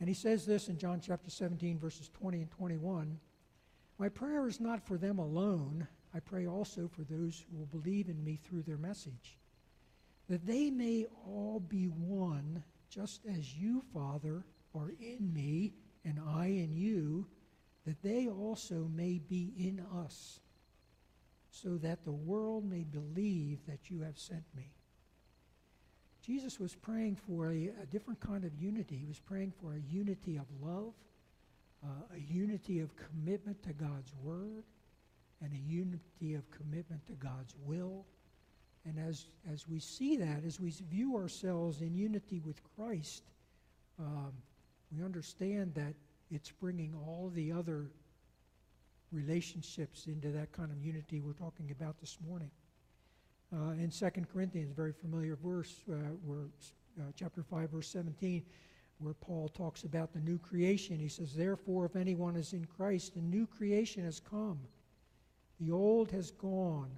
[0.00, 3.18] And he says this in John chapter 17, verses 20 and 21
[3.98, 8.08] My prayer is not for them alone, I pray also for those who will believe
[8.08, 9.38] in me through their message,
[10.28, 15.72] that they may all be one, just as you, Father, are in me,
[16.04, 17.26] and I in you,
[17.86, 20.40] that they also may be in us,
[21.50, 24.72] so that the world may believe that you have sent me.
[26.22, 28.96] Jesus was praying for a, a, different kind of unity.
[28.96, 30.92] He was praying for a unity of love,
[31.82, 34.64] uh, a unity of commitment to God's word,
[35.42, 38.04] and a unity of commitment to God's will.
[38.86, 43.22] And as, as we see that, as we view ourselves in unity with Christ,
[43.98, 44.32] um,
[44.90, 45.94] we understand that
[46.30, 47.90] it's bringing all the other
[49.12, 52.50] relationships into that kind of unity we're talking about this morning.
[53.52, 56.46] Uh, in 2 Corinthians, very familiar verse, uh, where,
[57.00, 58.44] uh, chapter 5, verse 17,
[58.98, 60.98] where Paul talks about the new creation.
[60.98, 64.60] He says, Therefore, if anyone is in Christ, the new creation has come.
[65.58, 66.90] The old has gone,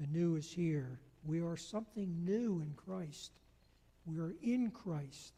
[0.00, 0.98] the new is here.
[1.24, 3.32] We are something new in Christ.
[4.06, 5.32] We are in Christ.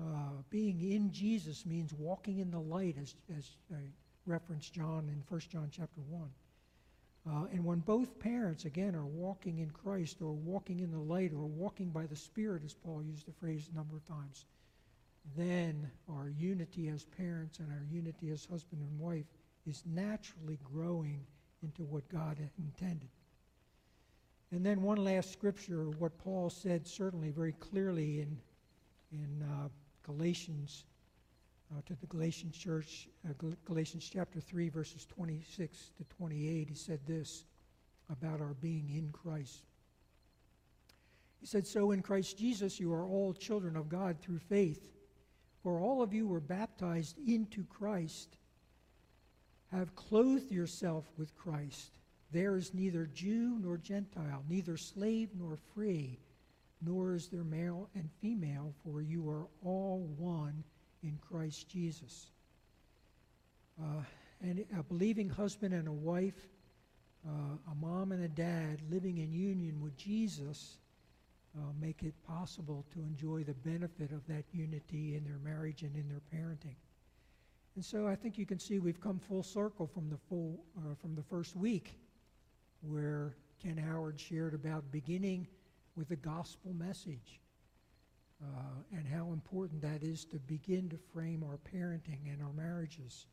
[0.00, 3.82] Uh, being in Jesus means walking in the light, as, as I
[4.26, 6.28] referenced John in 1 John chapter 1.
[7.26, 11.32] Uh, and when both parents, again, are walking in Christ or walking in the light
[11.32, 14.44] or walking by the Spirit, as Paul used the phrase a number of times,
[15.36, 19.24] then our unity as parents and our unity as husband and wife
[19.66, 21.24] is naturally growing
[21.62, 23.08] into what God intended.
[24.54, 28.38] And then one last scripture, what Paul said certainly very clearly in,
[29.10, 29.68] in uh,
[30.04, 30.84] Galatians
[31.72, 33.32] uh, to the Galatian church, uh,
[33.64, 37.46] Galatians chapter 3, verses 26 to 28, he said this
[38.08, 39.64] about our being in Christ.
[41.40, 44.88] He said, So in Christ Jesus you are all children of God through faith.
[45.64, 48.36] For all of you were baptized into Christ,
[49.72, 51.98] have clothed yourself with Christ.
[52.34, 56.18] There is neither Jew nor Gentile, neither slave nor free,
[56.84, 60.64] nor is there male and female, for you are all one
[61.04, 62.32] in Christ Jesus.
[63.80, 64.02] Uh,
[64.40, 66.48] and a believing husband and a wife,
[67.24, 70.78] uh, a mom and a dad living in union with Jesus
[71.56, 75.94] uh, make it possible to enjoy the benefit of that unity in their marriage and
[75.94, 76.74] in their parenting.
[77.76, 80.96] And so I think you can see we've come full circle from the full uh,
[81.00, 81.94] from the first week,
[82.88, 85.46] where Ken Howard shared about beginning
[85.96, 87.40] with the gospel message
[88.42, 93.26] uh, and how important that is to begin to frame our parenting and our marriages.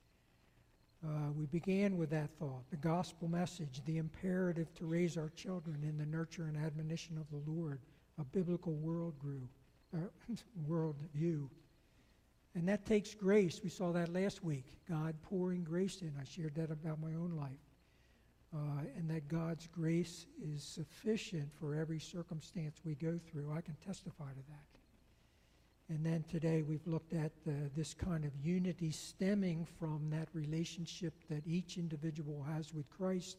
[1.03, 5.83] Uh, we began with that thought the gospel message, the imperative to raise our children
[5.83, 7.79] in the nurture and admonition of the Lord,
[8.19, 9.47] a biblical world, grew,
[9.95, 9.97] uh,
[10.67, 11.49] world view.
[12.53, 13.61] And that takes grace.
[13.63, 14.65] We saw that last week.
[14.87, 16.13] God pouring grace in.
[16.19, 17.70] I shared that about my own life.
[18.53, 23.53] Uh, and that God's grace is sufficient for every circumstance we go through.
[23.55, 24.71] I can testify to that.
[25.91, 27.31] And then today we've looked at
[27.75, 33.37] this kind of unity stemming from that relationship that each individual has with Christ,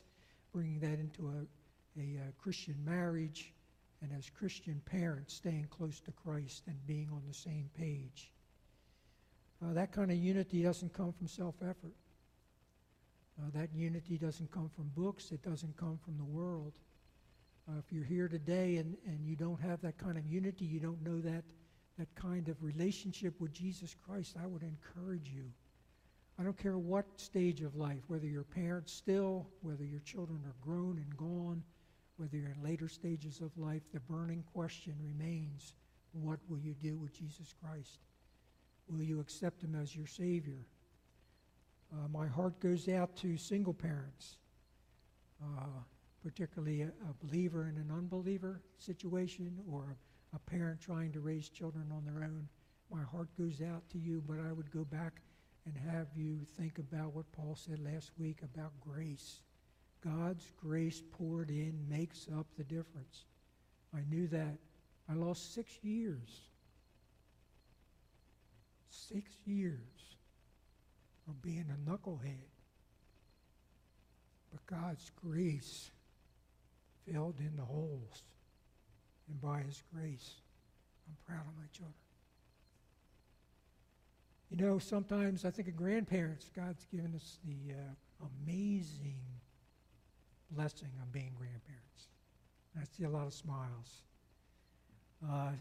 [0.53, 3.53] bringing that into a, a, a uh, Christian marriage,
[4.03, 8.31] and as Christian parents, staying close to Christ and being on the same page.
[9.65, 11.95] Uh, that kind of unity doesn't come from self effort.
[13.39, 16.73] Uh, that unity doesn't come from books, it doesn't come from the world.
[17.69, 20.81] Uh, if you're here today and, and you don't have that kind of unity, you
[20.81, 21.45] don't know that
[21.99, 25.45] that kind of relationship with Jesus Christ, I would encourage you.
[26.39, 30.67] I don't care what stage of life, whether you're parents still, whether your children are
[30.67, 31.63] grown and gone,
[32.17, 35.75] whether you're in later stages of life, the burning question remains
[36.13, 37.99] what will you do with Jesus Christ?
[38.89, 40.67] Will you accept him as your Savior?
[41.93, 44.39] Uh, my heart goes out to single parents,
[45.43, 45.83] uh,
[46.23, 49.97] particularly a, a believer in an unbeliever situation, or
[50.33, 52.49] a, a parent trying to raise children on their own.
[52.91, 55.21] My heart goes out to you, but I would go back
[55.67, 59.41] and have you think about what Paul said last week about grace.
[60.03, 63.27] God's grace poured in makes up the difference.
[63.95, 64.57] I knew that.
[65.09, 66.41] I lost six years.
[68.89, 70.17] Six years
[71.29, 72.49] of being a knucklehead.
[74.51, 75.91] But God's grace
[77.07, 78.23] filled in the holes.
[79.29, 80.35] And by His grace,
[81.09, 81.95] I'm proud of my children.
[84.51, 86.51] You know, sometimes I think of grandparents.
[86.55, 89.21] God's given us the uh, amazing
[90.51, 92.09] blessing of being grandparents.
[92.79, 94.03] I see a lot of smiles.
[95.27, 95.53] Uh,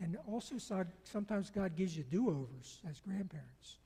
[0.00, 0.54] and also,
[1.02, 3.78] sometimes God gives you do overs as grandparents.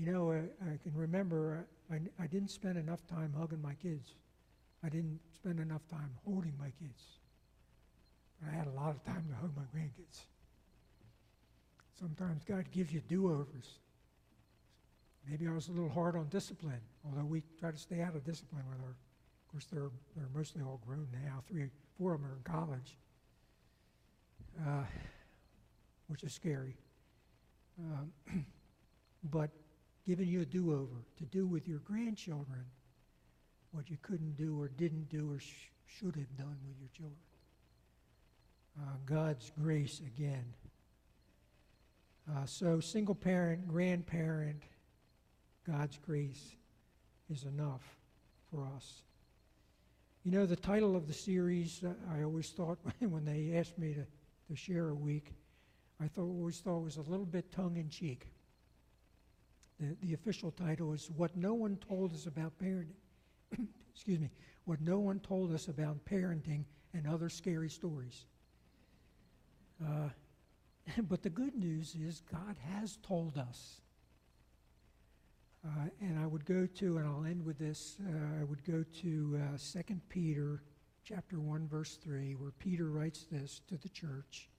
[0.00, 4.14] You know, I, I can remember I, I didn't spend enough time hugging my kids,
[4.82, 7.02] I didn't spend enough time holding my kids.
[8.48, 10.20] I had a lot of time to hug my grandkids.
[11.98, 13.74] Sometimes God gives you do overs.
[15.28, 18.24] Maybe I was a little hard on discipline, although we try to stay out of
[18.24, 18.94] discipline with our.
[18.94, 21.42] Of course, they're, they're mostly all grown now.
[21.46, 21.66] Three,
[21.98, 22.96] four of them are in college,
[24.66, 24.84] uh,
[26.06, 26.78] which is scary.
[27.78, 28.46] Um,
[29.24, 29.50] but
[30.06, 32.64] giving you a do over to do with your grandchildren
[33.72, 37.18] what you couldn't do or didn't do or sh- should have done with your children.
[38.80, 40.44] Uh, God's grace again.
[42.30, 44.62] Uh, so, single parent, grandparent,
[45.66, 46.54] God's grace
[47.30, 47.82] is enough
[48.50, 49.02] for us.
[50.24, 53.94] You know, the title of the series, uh, I always thought when they asked me
[53.94, 54.04] to,
[54.48, 55.32] to share a week,
[56.00, 58.28] I thought, always thought was a little bit tongue in cheek.
[59.80, 62.92] The, the official title is What No One Told Us About Parenting.
[63.94, 64.30] Excuse me.
[64.66, 68.26] What No One Told Us About Parenting and Other Scary Stories.
[69.82, 70.10] Uh,
[71.08, 73.80] but the good news is God has told us.
[75.64, 78.84] Uh, and I would go to, and I'll end with this, uh, I would go
[79.00, 80.62] to uh, 2 Peter
[81.04, 84.49] chapter 1, verse 3, where Peter writes this to the church.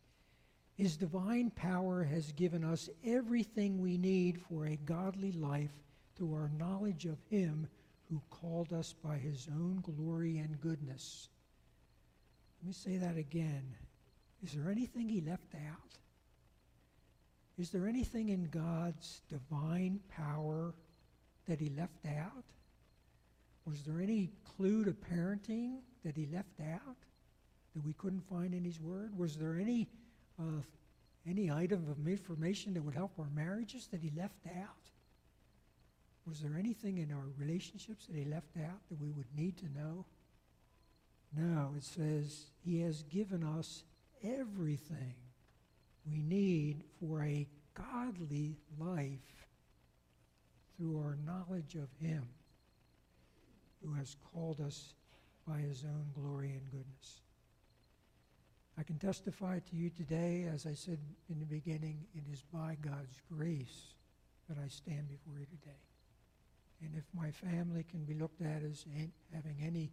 [0.81, 5.69] His divine power has given us everything we need for a godly life
[6.15, 7.67] through our knowledge of Him
[8.09, 11.29] who called us by His own glory and goodness.
[12.59, 13.75] Let me say that again.
[14.43, 15.99] Is there anything He left out?
[17.59, 20.73] Is there anything in God's divine power
[21.47, 22.45] that He left out?
[23.67, 26.97] Was there any clue to parenting that He left out
[27.75, 29.15] that we couldn't find in His Word?
[29.15, 29.87] Was there any
[30.41, 30.61] uh,
[31.29, 34.89] any item of information that would help our marriages that he left out?
[36.27, 39.65] Was there anything in our relationships that he left out that we would need to
[39.77, 40.05] know?
[41.35, 43.83] No, it says he has given us
[44.23, 45.15] everything
[46.05, 49.47] we need for a godly life
[50.75, 52.27] through our knowledge of him
[53.83, 54.93] who has called us
[55.47, 57.21] by his own glory and goodness.
[58.81, 60.97] I can testify to you today, as I said
[61.29, 63.93] in the beginning, it is by God's grace
[64.49, 65.85] that I stand before you today.
[66.81, 68.83] And if my family can be looked at as
[69.35, 69.91] having any,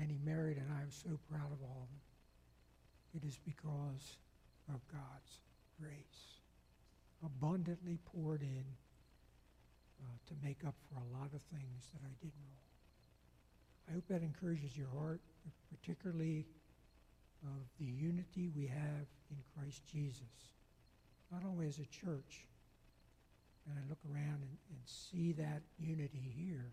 [0.00, 4.18] any merit, and I am so proud of all of them, it is because
[4.72, 5.40] of God's
[5.82, 6.38] grace,
[7.26, 8.64] abundantly poured in
[10.04, 12.62] uh, to make up for a lot of things that I did wrong.
[13.90, 15.20] I hope that encourages your heart,
[15.68, 16.46] particularly
[17.44, 20.52] of the unity we have in Christ Jesus,
[21.30, 22.46] not only as a church,
[23.66, 26.72] and I look around and, and see that unity here,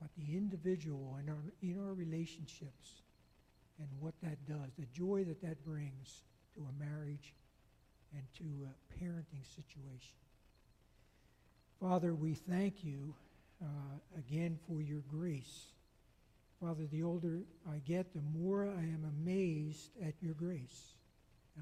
[0.00, 3.02] but the individual in our, in our relationships
[3.78, 6.22] and what that does, the joy that that brings
[6.54, 7.34] to a marriage
[8.14, 10.16] and to a parenting situation.
[11.80, 13.14] Father, we thank you
[13.62, 13.66] uh,
[14.18, 15.66] again for your grace
[16.60, 20.94] Father, the older I get, the more I am amazed at your grace,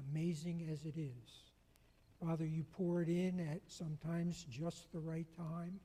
[0.09, 1.51] amazing as it is.
[2.23, 5.79] Father, you pour it in at sometimes just the right time.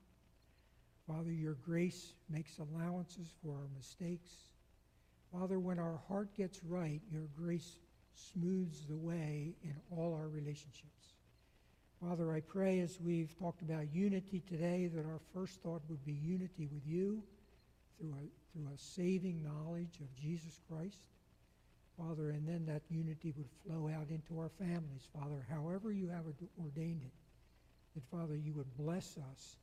[1.08, 4.30] Father, your grace makes allowances for our mistakes.
[5.32, 7.80] Father, when our heart gets right, your grace
[8.14, 11.16] smooths the way in all our relationships.
[12.00, 16.12] Father, I pray as we've talked about unity today that our first thought would be
[16.12, 17.22] unity with you
[18.00, 20.98] through a, through a saving knowledge of Jesus Christ.
[21.98, 26.24] Father, and then that unity would flow out into our families, Father, however you have
[26.58, 27.12] ordained it.
[27.94, 29.56] That, Father, you would bless us.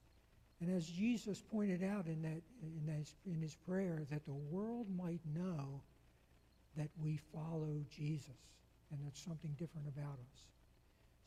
[0.61, 4.87] And as Jesus pointed out in, that, in, his, in his prayer, that the world
[4.95, 5.81] might know
[6.75, 8.37] that we follow Jesus
[8.91, 10.41] and that's something different about us.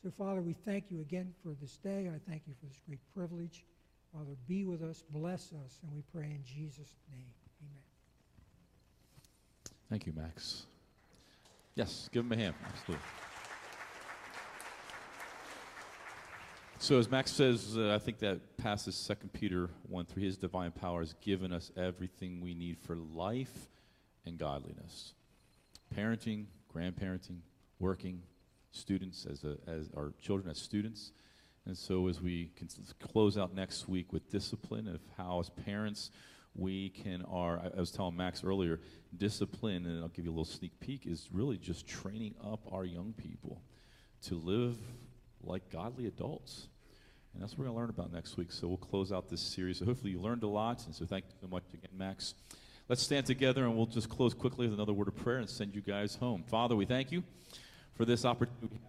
[0.03, 2.09] So, Father, we thank you again for this day.
[2.13, 3.63] I thank you for this great privilege.
[4.13, 7.31] Father, be with us, bless us, and we pray in Jesus' name.
[7.61, 7.81] Amen.
[9.89, 10.65] Thank you, Max.
[11.75, 12.55] Yes, give him a hand.
[12.65, 13.05] Absolutely.
[16.79, 20.23] So as Max says, uh, I think that passes 2 Peter 1 3.
[20.23, 23.69] His divine power has given us everything we need for life
[24.25, 25.13] and godliness.
[25.95, 26.45] Parenting,
[26.75, 27.41] grandparenting,
[27.79, 28.23] working,
[28.71, 31.11] students as, a, as our children as students.
[31.65, 32.51] And so as we
[32.99, 36.11] close out next week with discipline of how as parents
[36.55, 38.79] we can are I, I was telling Max earlier,
[39.15, 42.83] discipline, and I'll give you a little sneak peek, is really just training up our
[42.83, 43.61] young people
[44.23, 44.77] to live
[45.43, 46.67] like godly adults.
[47.33, 48.51] And that's what we're going to learn about next week.
[48.51, 49.79] So we'll close out this series.
[49.79, 50.85] So hopefully you learned a lot.
[50.85, 52.33] And so thank you so much again, Max.
[52.89, 55.73] Let's stand together and we'll just close quickly with another word of prayer and send
[55.73, 56.43] you guys home.
[56.47, 57.23] Father, we thank you
[57.95, 58.79] for this opportunity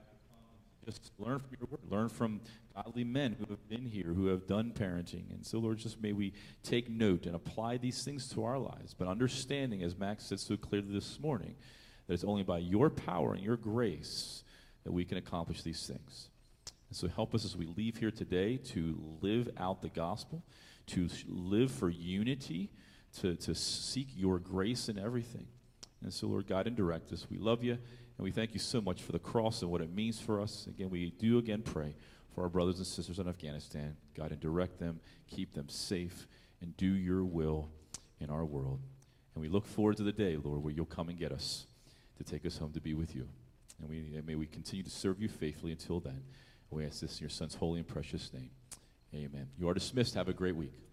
[0.84, 2.40] just learn from your word, learn from
[2.74, 5.30] godly men who have been here, who have done parenting.
[5.30, 8.94] And so, Lord, just may we take note and apply these things to our lives,
[8.94, 11.54] but understanding, as Max said so clearly this morning,
[12.06, 14.42] that it's only by your power and your grace
[14.84, 16.28] that we can accomplish these things.
[16.88, 20.42] And so, help us as we leave here today to live out the gospel,
[20.88, 22.70] to live for unity,
[23.20, 25.46] to, to seek your grace in everything.
[26.02, 27.26] And so, Lord, guide and direct us.
[27.30, 27.78] We love you.
[28.22, 30.68] And we thank you so much for the cross and what it means for us.
[30.68, 31.96] Again, we do again pray
[32.32, 33.96] for our brothers and sisters in Afghanistan.
[34.14, 36.28] God, and direct them, keep them safe,
[36.60, 37.68] and do your will
[38.20, 38.78] in our world.
[39.34, 41.66] And we look forward to the day, Lord, where you'll come and get us
[42.16, 43.26] to take us home to be with you.
[43.80, 46.22] And, we, and may we continue to serve you faithfully until then.
[46.70, 48.50] We ask this in your Son's holy and precious name.
[49.12, 49.48] Amen.
[49.58, 50.14] You are dismissed.
[50.14, 50.91] Have a great week.